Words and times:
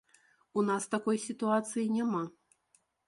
У 0.61 0.63
нас 0.69 0.87
такой 0.95 1.21
сітуацыі 1.27 1.93
няма. 2.01 2.23